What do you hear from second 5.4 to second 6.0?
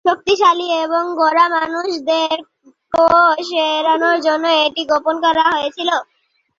হয়েছিল।